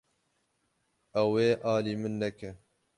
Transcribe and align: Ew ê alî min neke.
Ew 1.21 1.31
ê 1.47 1.49
alî 1.73 1.93
min 2.01 2.13
neke. 2.21 2.49